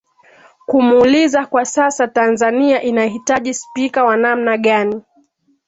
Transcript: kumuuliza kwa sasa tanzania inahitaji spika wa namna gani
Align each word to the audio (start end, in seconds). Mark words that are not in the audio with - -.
kumuuliza 0.65 1.45
kwa 1.45 1.65
sasa 1.65 2.07
tanzania 2.07 2.81
inahitaji 2.81 3.53
spika 3.53 4.03
wa 4.03 4.17
namna 4.17 4.57
gani 4.57 5.01